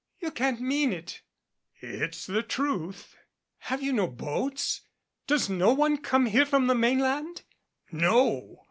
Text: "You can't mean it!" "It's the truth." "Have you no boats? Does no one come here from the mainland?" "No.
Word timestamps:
"You 0.19 0.31
can't 0.31 0.59
mean 0.59 0.91
it!" 0.93 1.21
"It's 1.79 2.25
the 2.25 2.41
truth." 2.41 3.15
"Have 3.59 3.83
you 3.83 3.93
no 3.93 4.07
boats? 4.07 4.81
Does 5.27 5.47
no 5.47 5.73
one 5.75 5.97
come 5.97 6.25
here 6.25 6.47
from 6.47 6.65
the 6.65 6.73
mainland?" 6.73 7.43
"No. 7.91 8.59